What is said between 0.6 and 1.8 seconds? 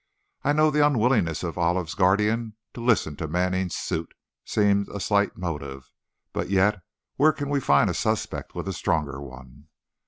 the unwillingness of